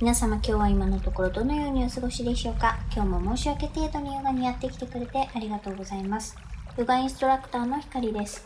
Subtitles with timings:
[0.00, 2.78] 皆様今日は今のところどのようにお過ごしでしょうか？
[2.94, 6.36] 今日も申し訳程度にヨガにやってきてくれてありがとうございます。
[6.76, 8.44] ヨガインストラクターのひかりです。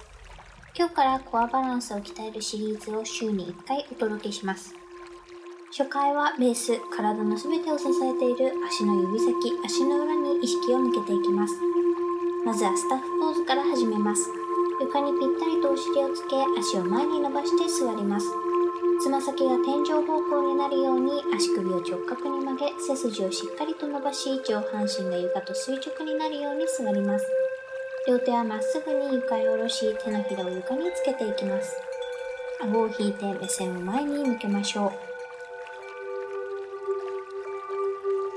[0.74, 4.72] 今日からコアバランスを鍛えるシリーズを週に1回お届けします。
[5.76, 9.32] 初回はベース、体の全てを支えている足の指先、
[9.62, 11.52] 足の裏に意識を向けていきます。
[12.46, 14.22] まずはスタッフポーズから始めます。
[14.80, 18.41] 床にぴったりとお尻をつけ、足を前に伸ばして座ります。
[19.02, 27.26] つま先が天井方向になるように足首を直角に曲げ、背筋をしっかりと伸ばし、上半身が床と垂直になるように座ります。
[28.06, 31.76] 両手はまっすぐに床へ下ろし、手のひらを床につけていきます。
[32.60, 34.92] 顎を引いて目線を前に向けましょう。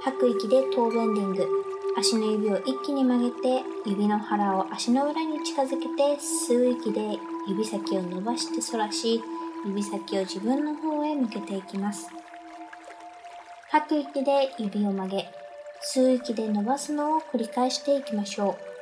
[0.01, 1.47] 吐く息でトーベンディング。
[1.95, 9.21] 足の指を一気に曲げて、指の腹を足の裏に近づけて、吸う息で指先を伸ばして反らし、
[9.65, 12.07] 指先を自分の方へ向けていきます。
[13.69, 15.27] 吐く息で指を曲げ、
[15.81, 18.74] 吸う息で伸ばすのを繰り返していきましょう。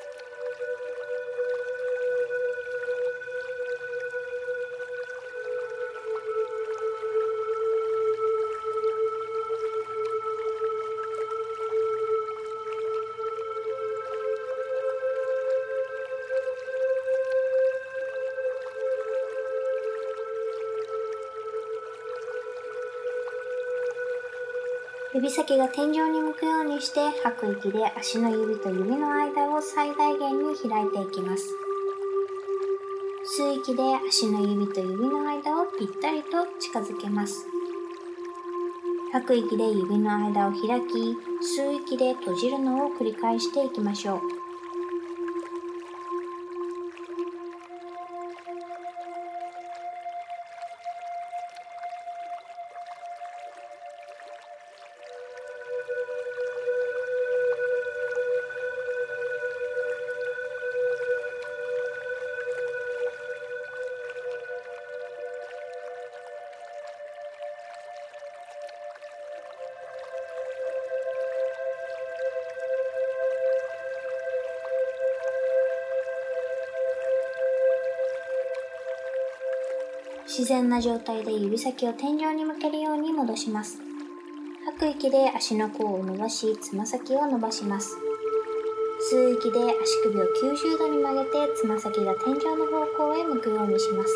[25.24, 31.48] 指先が天井に向くようにして吐く息で足の指と指の間を最大限に開いていきます。
[33.40, 37.48] 吸う息で足の指と指の間をぴったりと近づけます。
[39.14, 44.43] 吐く息で指の間を開き、吸う息で閉じるのを繰り返していきましょう。
[80.36, 83.78] 自然な状態で指先を天井に向けるように戻します。
[84.66, 87.96] 吐く息で足の甲を伸ばし、つま先を伸ばします。
[89.12, 94.10] 吸う息で足首を90度に曲げて、つま先が天井の方向へ向くようにします。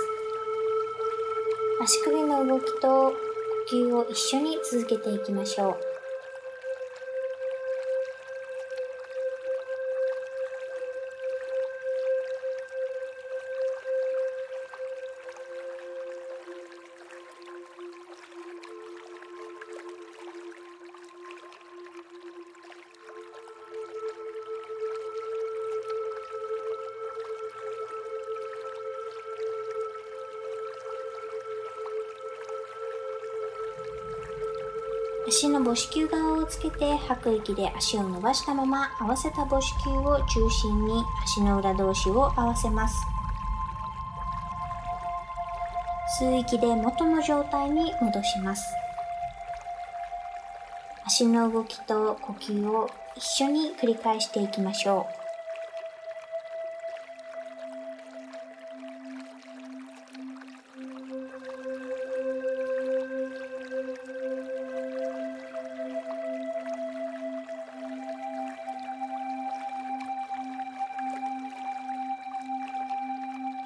[1.83, 3.13] 足首の動きと
[3.69, 5.97] 呼吸を一緒に続けていきましょう。
[35.28, 42.96] 足の母子球側をつけて吐く息で足を伸ばしたまま合わせた母子球を中心に足の裏同士を合わせます。
[46.22, 48.74] 吸う息で元の状態に戻します。
[51.06, 55.16] 足の動きと呼吸を一緒に繰り返していきましょう。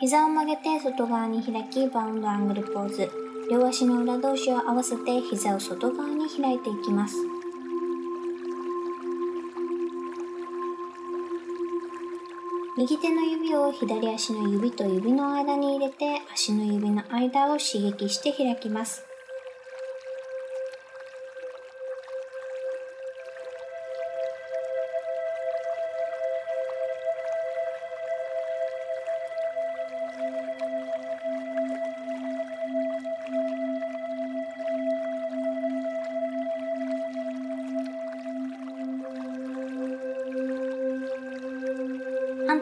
[0.02, 3.08] 膝を曲げて外側に開き、バウンドアングルポーズ。
[3.52, 7.18] 両足の裏同士を合わせて膝を外側に開いていきます。
[12.80, 19.11] 右手の指を左足の指と指の間に入れて足の指の間を刺激して開きます。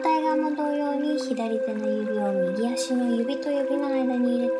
[0.00, 4.54] 反対側も同様に左手の指を右足の指と指の間に入れて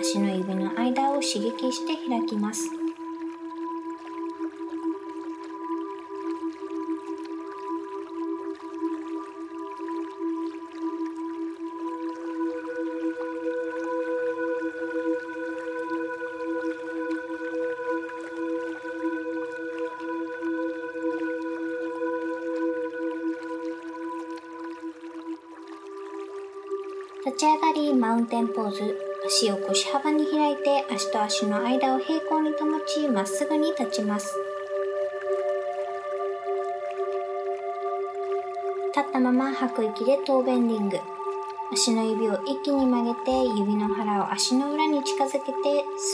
[0.00, 2.77] 足の指の間を刺激して開きます。
[27.38, 28.98] ち上がりマウンテンポーズ。
[29.24, 34.34] 足を腰幅に開いて足と足の間を平行に保ちまっすぐに立ちます。
[38.88, 40.98] 立ったまま吐く息でトーベンディング。
[41.72, 45.52] 足の指を一気に曲げて指の腹を足の裏に近づけて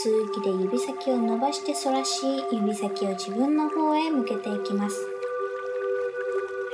[0.05, 2.21] 吸う息で指先を伸ばして反らし
[2.51, 4.97] 指先を自分の方へ向けていきます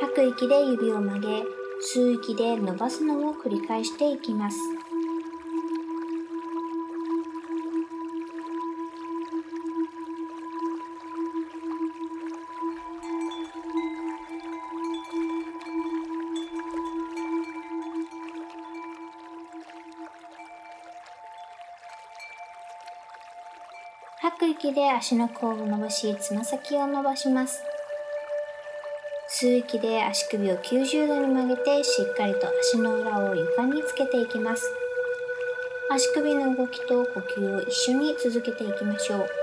[0.01, 4.57] 吐く息で指を曲げ吸う息で伸ばすのを繰り返していきます
[24.22, 27.63] 吐く息で足の甲を伸ばし、つま先を伸ばします。
[29.33, 34.69] 吸う息で足首を90度に曲げて、しっかりと足の裏を床につけていきます。
[35.89, 39.40] 足首の動きと呼吸を一緒に続けていきましょう。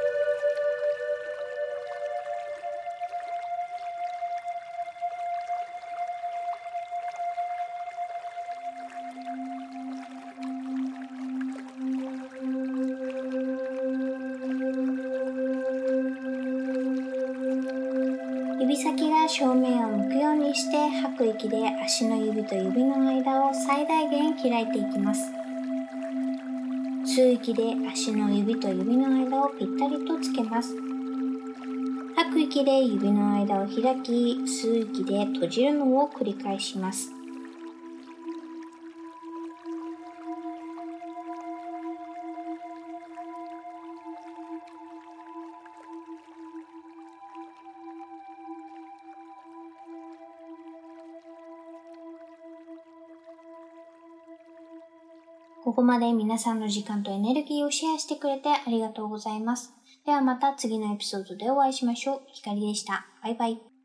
[18.68, 25.32] 指先が正面を向くようにして吐く息で足の指と指の間を最大限開いていきます。
[27.02, 30.76] 吸う息で足の指と指の間をぴったりとつけます。
[32.14, 37.17] 吐く息で指の間を開き、吸う息で閉じるのを繰り返します。
[55.68, 59.74] ここまで皆さんの時間とエネルギーをシェアしてくれてありがとうございます。
[60.06, 62.22] ではまた次のエピソードでお会いしましょう。
[62.32, 63.06] ひかりでした。
[63.22, 63.77] バイバイ。